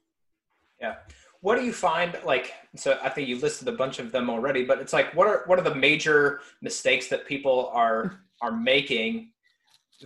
[0.80, 0.96] Yeah
[1.42, 4.64] what do you find like so i think you listed a bunch of them already
[4.64, 9.32] but it's like what are what are the major mistakes that people are are making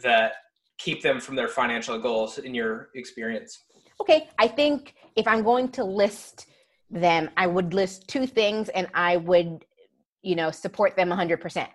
[0.01, 0.33] that
[0.77, 3.61] keep them from their financial goals in your experience?
[4.01, 6.47] Okay i think if i'm going to list
[6.89, 9.65] them i would list two things and i would
[10.21, 11.67] you know support them 100%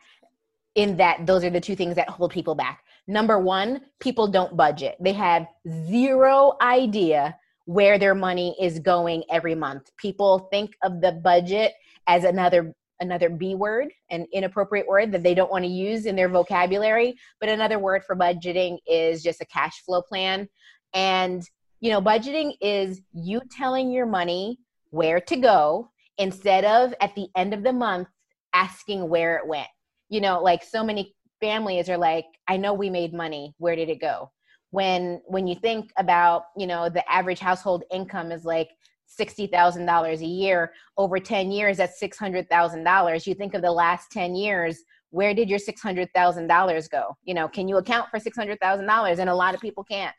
[0.75, 2.85] in that those are the two things that hold people back.
[3.07, 4.96] Number one people don't budget.
[5.01, 5.46] They have
[5.88, 7.37] zero idea
[7.70, 9.90] where their money is going every month.
[9.96, 11.72] People think of the budget
[12.06, 16.16] as another another B word, an inappropriate word that they don't want to use in
[16.16, 20.48] their vocabulary, but another word for budgeting is just a cash flow plan.
[20.94, 21.42] And
[21.80, 24.59] you know, budgeting is you telling your money
[24.90, 28.09] where to go instead of at the end of the month
[28.52, 29.68] asking where it went.
[30.09, 33.88] you know like so many families are like i know we made money where did
[33.88, 34.30] it go
[34.70, 38.70] when when you think about you know the average household income is like
[39.18, 44.78] $60,000 a year over 10 years that's $600,000 you think of the last 10 years
[45.12, 47.16] where did your $600,000 go?
[47.24, 50.14] You know can you account for $600,000 and a lot of people can't.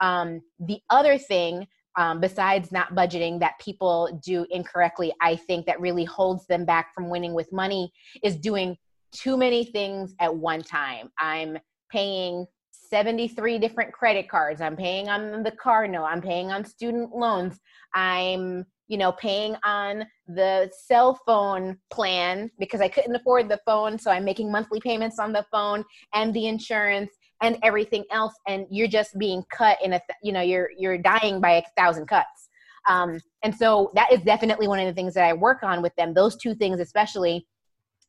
[0.00, 5.78] Um, the other thing um, besides not budgeting that people do incorrectly i think that
[5.78, 8.78] really holds them back from winning with money is doing
[9.12, 11.10] too many things at one time.
[11.18, 11.58] I'm
[11.90, 12.46] paying
[12.92, 14.60] 73 different credit cards.
[14.60, 16.04] I'm paying on the car note.
[16.04, 17.58] I'm paying on student loans.
[17.94, 23.98] I'm, you know, paying on the cell phone plan because I couldn't afford the phone.
[23.98, 28.34] So I'm making monthly payments on the phone and the insurance and everything else.
[28.46, 32.08] And you're just being cut in a, you know, you're, you're dying by a thousand
[32.08, 32.50] cuts.
[32.90, 35.94] Um, and so that is definitely one of the things that I work on with
[35.96, 36.12] them.
[36.12, 37.46] Those two things, especially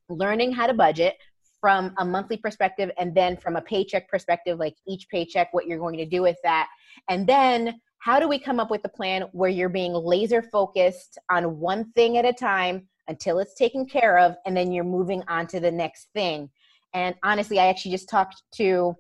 [0.10, 1.16] learning how to budget,
[1.64, 5.80] from a monthly perspective and then from a paycheck perspective, like each paycheck, what you're
[5.80, 6.68] going to do with that.
[7.08, 11.18] And then how do we come up with a plan where you're being laser focused
[11.32, 15.24] on one thing at a time until it's taken care of and then you're moving
[15.30, 16.50] on to the next thing?
[16.94, 18.94] And honestly i actually just talked to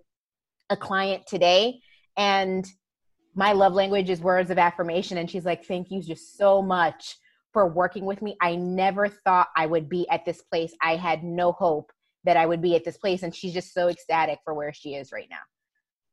[0.69, 1.81] a client today
[2.15, 2.65] and
[3.35, 7.17] my love language is words of affirmation and she's like thank you just so much
[7.51, 8.37] for working with me.
[8.41, 10.73] I never thought i would be at this place.
[10.81, 11.91] I had no hope
[12.23, 13.23] that I would be at this place.
[13.23, 15.37] And she's just so ecstatic for where she is right now.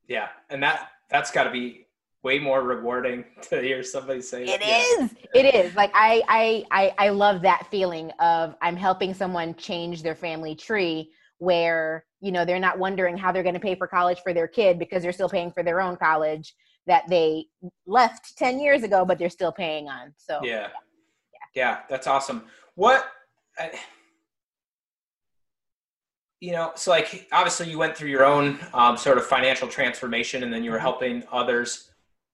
[0.09, 0.29] Yeah.
[0.49, 1.87] And that, that's gotta be
[2.23, 5.05] way more rewarding to hear somebody say it yeah.
[5.05, 5.11] is.
[5.35, 10.03] it is like I, I i i love that feeling of i'm helping someone change
[10.03, 13.87] their family tree where you know they're not wondering how they're going to pay for
[13.87, 16.55] college for their kid because they're still paying for their own college
[16.87, 17.47] that they
[17.87, 20.69] left 10 years ago but they're still paying on so yeah
[21.33, 22.45] yeah, yeah that's awesome
[22.75, 23.07] what
[23.59, 23.71] I,
[26.41, 30.43] you know, so like obviously you went through your own um, sort of financial transformation,
[30.43, 30.85] and then you were mm-hmm.
[30.85, 31.91] helping others.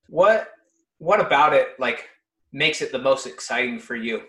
[0.09, 0.51] What
[0.99, 2.09] what about it like
[2.53, 4.23] makes it the most exciting for you?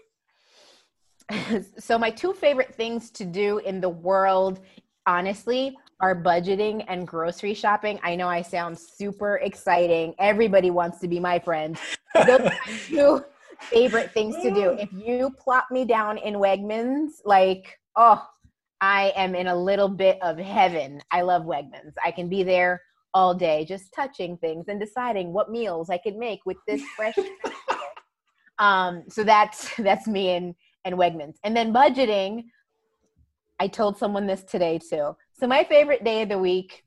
[1.77, 4.59] so my two favorite things to do in the world,
[5.05, 7.99] honestly, are budgeting and grocery shopping.
[8.03, 10.15] I know I sound super exciting.
[10.19, 11.77] Everybody wants to be my friend.
[12.15, 13.23] Those are my two
[13.59, 14.71] favorite things to do.
[14.71, 18.23] If you plop me down in Wegmans, like, oh,
[18.81, 21.01] I am in a little bit of heaven.
[21.11, 21.93] I love Wegmans.
[22.03, 22.81] I can be there
[23.13, 27.15] all day just touching things and deciding what meals I can make with this fresh
[28.59, 31.35] um so that's that's me and and Wegmans.
[31.43, 32.43] And then budgeting
[33.59, 35.15] I told someone this today too.
[35.33, 36.83] So my favorite day of the week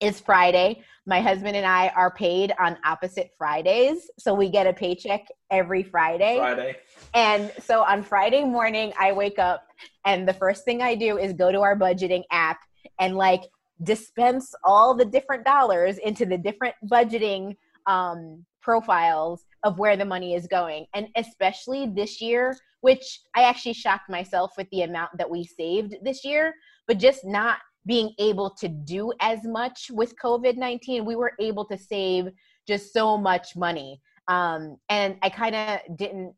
[0.00, 0.82] is Friday.
[1.06, 4.10] My husband and I are paid on opposite Fridays.
[4.18, 6.38] So we get a paycheck every Friday.
[6.38, 6.76] Friday.
[7.14, 9.66] And so on Friday morning, I wake up
[10.04, 12.60] and the first thing I do is go to our budgeting app
[12.98, 13.42] and like
[13.82, 20.34] dispense all the different dollars into the different budgeting um, profiles of where the money
[20.34, 20.86] is going.
[20.94, 25.96] And especially this year, which I actually shocked myself with the amount that we saved
[26.02, 26.54] this year,
[26.86, 31.64] but just not being able to do as much with COVID 19, we were able
[31.66, 32.28] to save
[32.66, 34.00] just so much money.
[34.28, 36.34] Um, and I kind of didn't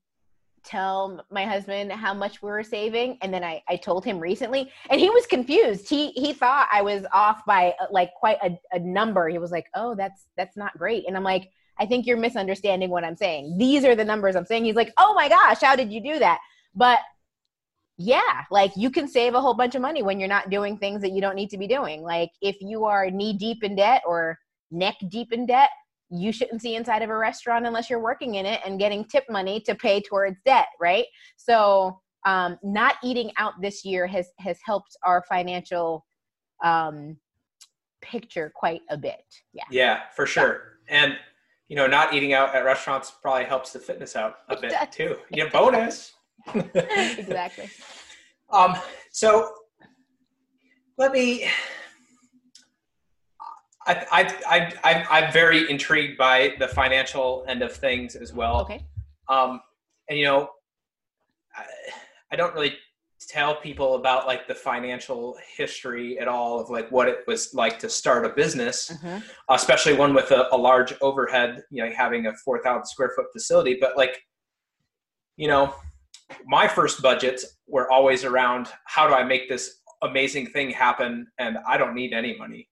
[0.64, 4.70] tell my husband how much we were saving and then I, I told him recently
[4.90, 5.88] and he was confused.
[5.88, 9.28] He he thought i was off by uh, like quite a, a number.
[9.28, 11.04] He was like oh that's that's not great.
[11.06, 13.56] And i'm like i think you're misunderstanding what i'm saying.
[13.58, 14.64] These are the numbers i'm saying.
[14.64, 16.38] He's like oh my gosh how did you do that?
[16.74, 17.00] But
[17.98, 21.02] yeah, like you can save a whole bunch of money when you're not doing things
[21.02, 22.02] that you don't need to be doing.
[22.02, 24.38] Like if you are knee deep in debt or
[24.70, 25.70] neck deep in debt,
[26.10, 29.24] you shouldn't see inside of a restaurant unless you're working in it and getting tip
[29.30, 31.06] money to pay towards debt, right?
[31.36, 36.04] So, um, not eating out this year has has helped our financial
[36.62, 37.16] um,
[38.00, 39.24] picture quite a bit.
[39.52, 39.64] Yeah.
[39.70, 40.78] Yeah, for sure.
[40.88, 41.04] Yeah.
[41.04, 41.18] And
[41.68, 45.16] you know, not eating out at restaurants probably helps the fitness out a bit too.
[45.30, 46.12] Yeah, bonus.
[47.18, 47.70] exactly.
[48.50, 48.76] Um,
[49.10, 49.52] so
[50.98, 51.48] let me.
[53.84, 58.60] I, I, I, I'm very intrigued by the financial end of things as well.
[58.60, 58.86] Okay.
[59.28, 59.60] Um,
[60.08, 60.50] and you know,
[61.56, 61.64] I,
[62.30, 62.76] I don't really
[63.28, 67.78] tell people about like the financial history at all of like what it was like
[67.78, 69.18] to start a business, mm-hmm.
[69.50, 73.78] especially one with a, a, large overhead, you know, having a 4,000 square foot facility.
[73.80, 74.22] But like,
[75.36, 75.74] you know,
[76.46, 81.26] my first budgets were always around how do I make this amazing thing happen?
[81.38, 82.68] And I don't need any money.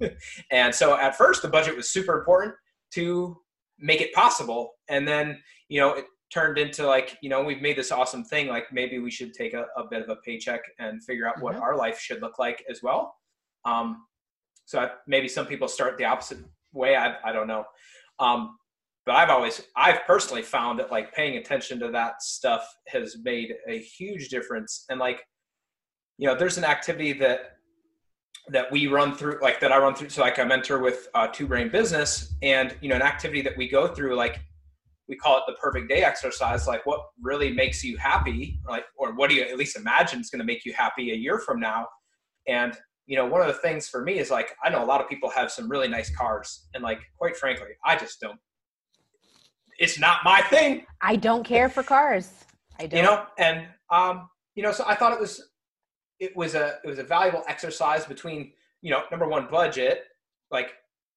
[0.50, 2.54] and so at first the budget was super important
[2.94, 3.36] to
[3.78, 4.72] make it possible.
[4.88, 8.48] And then you know it, turned into like you know we've made this awesome thing
[8.48, 11.44] like maybe we should take a, a bit of a paycheck and figure out mm-hmm.
[11.44, 13.14] what our life should look like as well.
[13.64, 14.06] Um,
[14.64, 16.38] so I, maybe some people start the opposite
[16.72, 16.96] way.
[16.96, 17.64] I, I don't know.
[18.18, 18.56] Um,
[19.06, 23.54] but i've always i've personally found that like paying attention to that stuff has made
[23.68, 24.84] a huge difference.
[24.90, 25.24] And like
[26.18, 27.52] you know there's an activity that
[28.48, 31.26] that we run through like that i run through so like i mentor with uh,
[31.28, 34.40] two brain business and you know an activity that we go through like
[35.08, 39.14] we call it the perfect day exercise like what really makes you happy like or
[39.14, 41.60] what do you at least imagine is going to make you happy a year from
[41.60, 41.86] now.
[42.48, 45.00] And you know one of the things for me is like i know a lot
[45.00, 48.38] of people have some really nice cars and like quite frankly i just don't
[49.78, 50.84] it's not my thing.
[51.00, 52.32] I don't care for cars.
[52.78, 52.98] I don't.
[52.98, 55.48] you know and um you know so i thought it was
[56.20, 60.04] it was a it was a valuable exercise between you know number one budget
[60.50, 60.74] like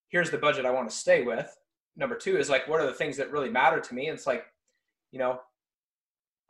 [0.08, 1.54] here's the budget i want to stay with.
[1.96, 4.08] Number two is like what are the things that really matter to me?
[4.08, 4.44] And it's like
[5.12, 5.40] you know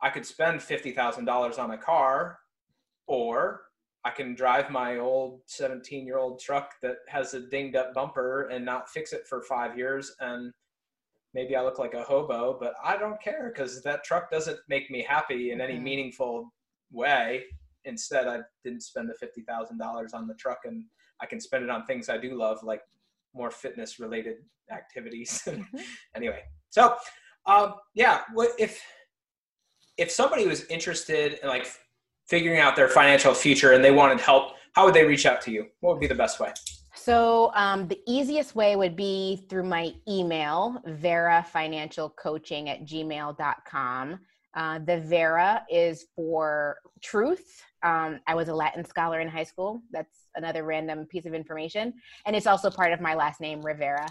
[0.01, 2.39] i could spend $50000 on a car
[3.07, 3.63] or
[4.05, 8.47] i can drive my old 17 year old truck that has a dinged up bumper
[8.49, 10.53] and not fix it for five years and
[11.33, 14.89] maybe i look like a hobo but i don't care because that truck doesn't make
[14.91, 15.83] me happy in any mm-hmm.
[15.83, 16.51] meaningful
[16.91, 17.43] way
[17.85, 20.83] instead i didn't spend the $50000 on the truck and
[21.21, 22.81] i can spend it on things i do love like
[23.33, 24.37] more fitness related
[24.71, 25.41] activities.
[25.51, 25.77] Mm-hmm.
[26.15, 26.95] anyway, so
[27.45, 28.81] um, yeah, what if
[29.97, 31.67] if somebody was interested in like
[32.27, 35.51] figuring out their financial future and they wanted help, how would they reach out to
[35.51, 35.67] you?
[35.81, 36.53] What would be the best way?
[37.03, 44.19] So um, the easiest way would be through my email, Vera Financial Coaching at gmail.com.
[44.53, 47.63] Uh, the Vera is for truth.
[47.81, 49.81] Um, I was a Latin scholar in high school.
[49.91, 51.91] That's another random piece of information.
[52.27, 54.07] And it's also part of my last name, Rivera.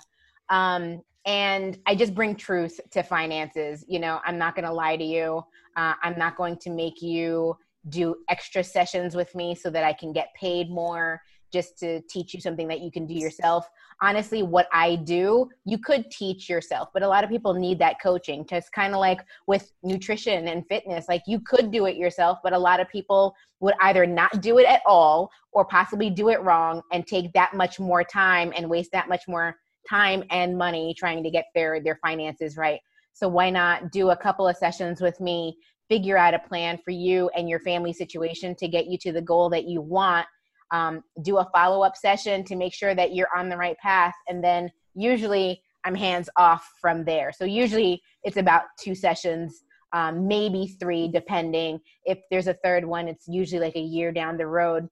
[0.48, 3.85] Um, and I just bring truth to finances.
[3.87, 5.44] You know, I'm not going to lie to you.
[5.76, 7.57] Uh, I'm not going to make you
[7.88, 11.20] do extra sessions with me so that I can get paid more
[11.52, 13.68] just to teach you something that you can do yourself.
[14.00, 17.96] Honestly, what I do, you could teach yourself, but a lot of people need that
[18.02, 18.46] coaching.
[18.48, 22.52] Just kind of like with nutrition and fitness, like you could do it yourself, but
[22.52, 26.40] a lot of people would either not do it at all or possibly do it
[26.42, 29.56] wrong and take that much more time and waste that much more
[29.88, 32.80] time and money trying to get their their finances right.
[33.12, 35.56] So why not do a couple of sessions with me,
[35.88, 39.20] figure out a plan for you and your family situation to get you to the
[39.20, 40.26] goal that you want
[40.70, 44.14] um, do a follow up session to make sure that you're on the right path.
[44.28, 47.33] And then usually I'm hands off from there.
[47.33, 51.80] So usually it's about two sessions, um, maybe three, depending.
[52.04, 54.88] If there's a third one, it's usually like a year down the road.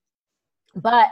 [0.74, 1.08] But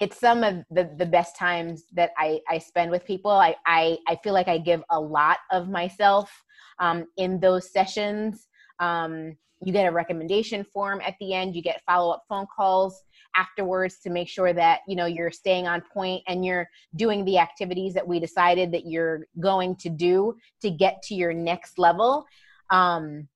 [0.00, 3.30] it's some of the, the best times that I, I spend with people.
[3.30, 6.30] I, I, I feel like I give a lot of myself
[6.78, 8.48] um, in those sessions.
[8.80, 13.00] Um, you get a recommendation form at the end, you get follow up phone calls
[13.36, 17.38] afterwards to make sure that you know you're staying on point and you're doing the
[17.38, 22.26] activities that we decided that you're going to do to get to your next level.
[22.70, 23.28] Um,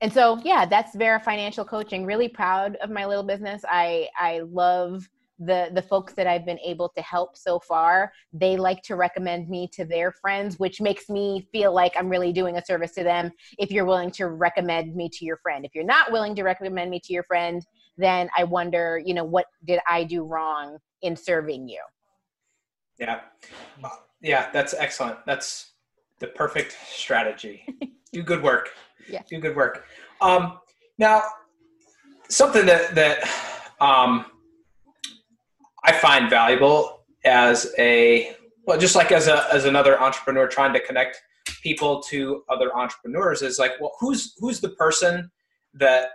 [0.00, 2.04] and so yeah that's vera financial coaching.
[2.04, 3.62] Really proud of my little business.
[3.68, 8.56] I i love the the folks that I've been able to help so far, they
[8.56, 12.56] like to recommend me to their friends, which makes me feel like I'm really doing
[12.56, 15.64] a service to them if you're willing to recommend me to your friend.
[15.64, 17.64] If you're not willing to recommend me to your friend,
[17.98, 21.82] then I wonder, you know, what did I do wrong in serving you?
[22.98, 23.20] Yeah.
[24.22, 25.18] Yeah, that's excellent.
[25.26, 25.72] That's
[26.18, 27.64] the perfect strategy.
[28.12, 28.70] do good work.
[29.08, 29.22] Yeah.
[29.28, 29.84] Do good work.
[30.20, 30.58] Um,
[30.96, 31.22] now,
[32.28, 33.28] something that, that,
[33.80, 34.26] um,
[35.84, 40.80] I find valuable as a well, just like as a as another entrepreneur trying to
[40.80, 41.22] connect
[41.62, 45.30] people to other entrepreneurs is like, well, who's who's the person
[45.74, 46.10] that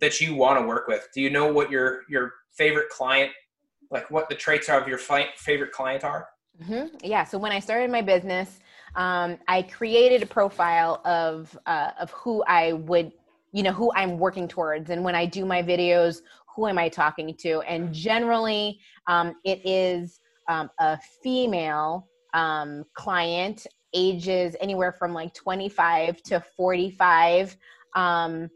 [0.00, 1.08] that you want to work with?
[1.14, 3.32] Do you know what your your favorite client,
[3.90, 6.28] like what the traits of your favorite client are?
[6.62, 6.96] Mm-hmm.
[7.02, 7.24] Yeah.
[7.24, 8.60] So when I started my business,
[8.94, 13.12] um, I created a profile of uh, of who I would,
[13.52, 16.18] you know, who I'm working towards, and when I do my videos,
[16.54, 17.60] who am I talking to?
[17.62, 26.22] And generally, um, it is um, a female um, client, ages anywhere from like 25
[26.24, 27.56] to 45,
[27.96, 28.48] um,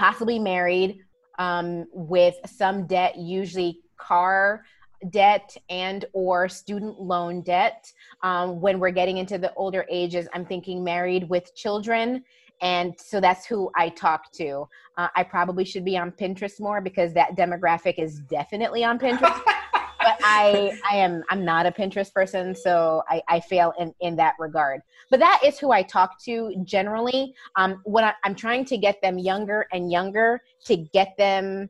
[0.00, 0.98] possibly married,
[1.38, 4.64] um, with some debt, usually car
[5.10, 7.90] debt and or student loan debt.
[8.22, 12.22] Um, when we're getting into the older ages i'm thinking married with children.
[12.62, 14.66] And so that's who i talk to.
[14.98, 19.40] Uh, i probably should be on pinterest more because that demographic is definitely on pinterest
[20.00, 24.16] but I I am I'm not a Pinterest person, so I, I fail in in
[24.16, 24.80] that regard.
[25.10, 27.34] But that is who I talk to generally.
[27.56, 31.68] Um, when I, I'm trying to get them younger and younger to get them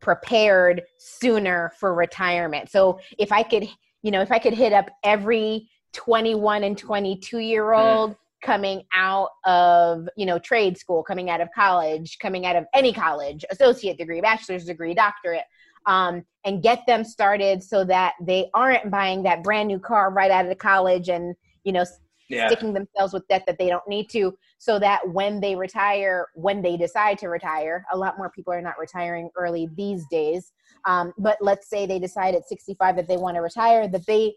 [0.00, 2.70] prepared sooner for retirement.
[2.70, 3.66] So if I could,
[4.02, 8.12] you know, if I could hit up every 21 and 22 year old.
[8.12, 12.66] Mm coming out of you know trade school coming out of college coming out of
[12.74, 15.44] any college associate degree bachelor's degree doctorate
[15.86, 20.30] um, and get them started so that they aren't buying that brand new car right
[20.30, 21.84] out of the college and you know
[22.28, 22.48] yeah.
[22.48, 26.62] sticking themselves with debt that they don't need to so that when they retire when
[26.62, 30.52] they decide to retire a lot more people are not retiring early these days
[30.86, 34.34] um, but let's say they decide at 65 that they want to retire that they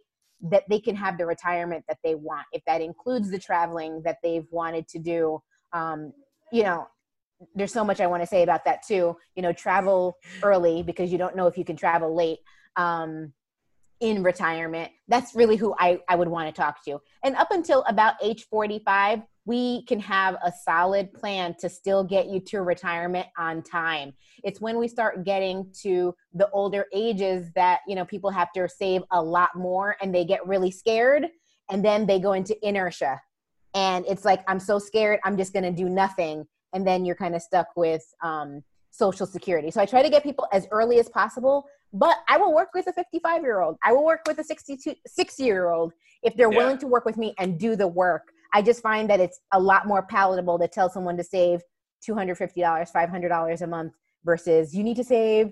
[0.50, 4.18] that they can have the retirement that they want if that includes the traveling that
[4.22, 5.41] they've wanted to do
[5.74, 6.12] um,
[6.52, 6.88] you know
[7.55, 9.15] there's so much I want to say about that too.
[9.35, 12.39] You know, travel early because you don't know if you can travel late
[12.75, 13.33] um,
[13.99, 14.91] in retirement.
[15.07, 16.99] That's really who I, I would want to talk to.
[17.23, 22.27] And up until about age 45, we can have a solid plan to still get
[22.27, 24.13] you to retirement on time.
[24.43, 28.67] It's when we start getting to the older ages that, you know, people have to
[28.67, 31.27] save a lot more and they get really scared
[31.71, 33.21] and then they go into inertia.
[33.73, 36.45] And it's like, I'm so scared, I'm just going to do nothing
[36.78, 39.71] and then you're kind of stuck with um, social security.
[39.71, 42.86] So I try to get people as early as possible, but I will work with
[42.86, 43.78] a 55 year old.
[43.84, 46.57] I will work with a 62, 60 year old if they're yeah.
[46.57, 48.32] willing to work with me and do the work.
[48.53, 51.61] I just find that it's a lot more palatable to tell someone to save
[52.07, 55.51] $250, $500 a month versus you need to save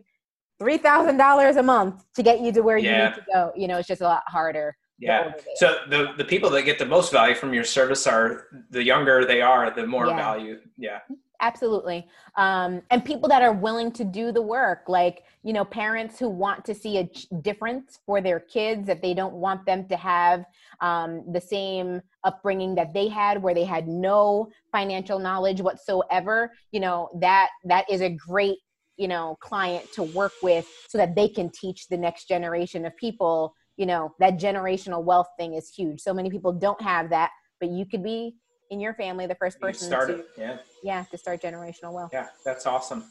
[0.61, 2.91] $3,000 a month to get you to where yeah.
[2.91, 3.51] you need to go.
[3.55, 4.77] You know, it's just a lot harder.
[4.97, 5.33] Yeah.
[5.55, 9.25] So the the people that get the most value from your service are the younger
[9.25, 10.15] they are, the more yeah.
[10.15, 10.59] value.
[10.77, 10.99] Yeah.
[11.41, 12.07] Absolutely.
[12.37, 16.29] Um, and people that are willing to do the work, like, you know, parents who
[16.29, 17.09] want to see a
[17.41, 20.45] difference for their kids, that they don't want them to have
[20.79, 26.53] um, the same upbringing that they had, where they had no financial knowledge whatsoever.
[26.71, 28.59] You know, that that is a great,
[28.95, 32.95] you know, client to work with so that they can teach the next generation of
[32.95, 36.01] people you know that generational wealth thing is huge.
[36.01, 38.35] So many people don't have that but you could be
[38.69, 40.57] in your family the first person to yeah.
[40.83, 42.11] Yeah to start generational wealth.
[42.13, 43.05] Yeah that's awesome.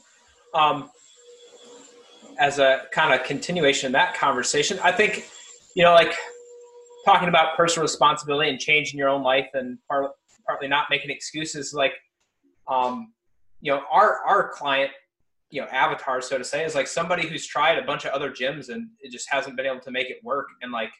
[0.53, 0.91] Um
[2.39, 5.25] as a kind of continuation of that conversation i think
[5.77, 6.13] you know like
[7.05, 10.11] talking about personal responsibility and changing your own life and part,
[10.47, 11.93] partly not making excuses like
[12.69, 13.13] um
[13.61, 14.91] you know our our client
[15.55, 18.29] you know avatar so to say is like somebody who's tried a bunch of other
[18.29, 20.49] gyms and it just hasn't been able to make it work.
[20.63, 20.91] And like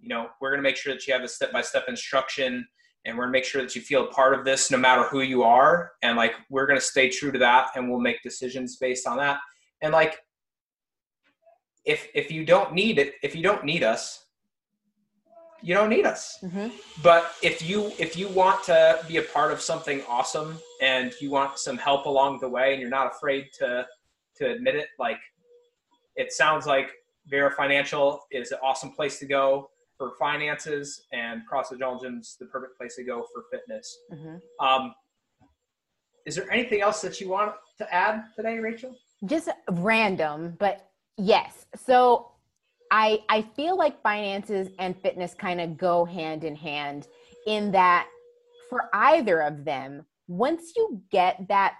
[0.00, 2.64] you know we're going to make sure that you have a step-by-step instruction
[3.04, 5.22] and we're going to make sure that you feel part of this no matter who
[5.22, 5.92] you are.
[6.02, 9.16] And like we're going to stay true to that and we'll make decisions based on
[9.16, 9.40] that.
[9.82, 10.20] And like
[11.84, 14.26] if if you don't need it if you don't need us
[15.62, 16.68] you don't need us mm-hmm.
[17.02, 21.30] but if you if you want to be a part of something awesome and you
[21.30, 23.86] want some help along the way and you're not afraid to
[24.36, 25.18] to admit it like
[26.16, 26.90] it sounds like
[27.28, 32.76] vera financial is an awesome place to go for finances and crossfit gym's the perfect
[32.76, 34.36] place to go for fitness mm-hmm.
[34.64, 34.94] um,
[36.24, 38.94] is there anything else that you want to add today rachel
[39.26, 42.30] just random but yes so
[42.90, 47.08] I I feel like finances and fitness kind of go hand in hand
[47.46, 48.08] in that
[48.68, 51.74] for either of them, once you get that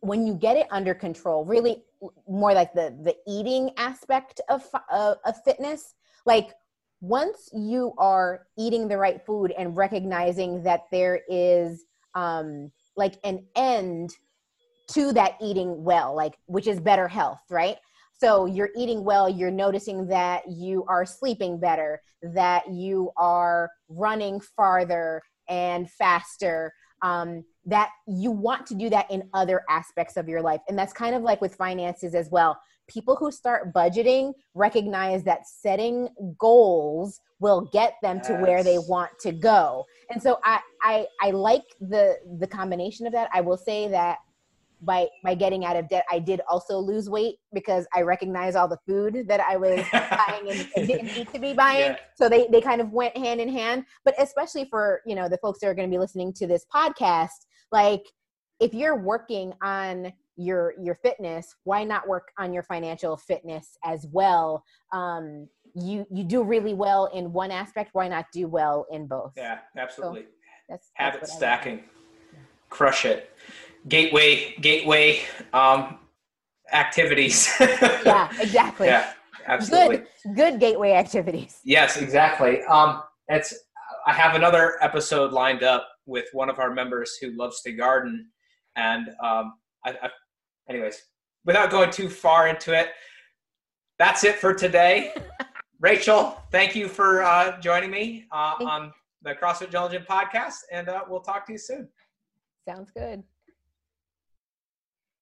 [0.00, 1.84] when you get it under control, really
[2.28, 5.94] more like the the eating aspect of of, of fitness,
[6.26, 6.50] like
[7.00, 11.84] once you are eating the right food and recognizing that there is
[12.14, 14.10] um like an end
[14.88, 17.76] to that eating well like which is better health right
[18.20, 24.40] so you're eating well, you're noticing that you are sleeping better, that you are running
[24.40, 26.72] farther and faster.
[27.02, 30.60] Um, that you want to do that in other aspects of your life.
[30.68, 32.58] And that's kind of like with finances as well.
[32.88, 36.08] People who start budgeting recognize that setting
[36.38, 38.26] goals will get them yes.
[38.26, 39.86] to where they want to go.
[40.10, 43.30] And so I, I I like the the combination of that.
[43.32, 44.18] I will say that
[44.82, 48.68] by by getting out of debt i did also lose weight because i recognize all
[48.68, 51.92] the food that i was buying and, and, didn't need to be buying.
[51.92, 51.96] Yeah.
[52.14, 53.84] so they they kind of went hand in hand.
[54.04, 56.64] But especially for you know the folks that are going to be listening to this
[56.74, 57.28] podcast
[57.72, 58.02] like
[58.58, 64.06] if you're working on your your fitness why not work on your financial fitness as
[64.10, 64.64] well?
[64.92, 69.32] Um you you do really well in one aspect why not do well in both?
[69.36, 70.22] Yeah absolutely.
[70.22, 70.26] So
[70.68, 71.84] that's, habit that's stacking.
[72.68, 73.30] Crush it
[73.88, 75.20] gateway gateway
[75.52, 75.98] um,
[76.72, 77.50] activities.
[77.60, 78.88] yeah, exactly.
[78.88, 79.12] Yeah.
[79.46, 79.98] absolutely.
[79.98, 81.60] Good, good gateway activities.
[81.64, 82.62] Yes, exactly.
[82.64, 83.54] Um, it's.
[84.06, 88.30] I have another episode lined up with one of our members who loves to garden,
[88.74, 89.54] and um,
[89.84, 90.10] I, I,
[90.70, 91.02] anyways,
[91.44, 92.88] without going too far into it,
[93.98, 95.12] that's it for today.
[95.80, 101.02] Rachel, thank you for uh, joining me uh, on the CrossFit Gelatin podcast, and uh,
[101.08, 101.88] we'll talk to you soon.
[102.66, 103.22] Sounds good.